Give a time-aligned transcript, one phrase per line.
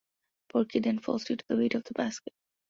[0.49, 2.33] Porky then falls due to the weight of the basket.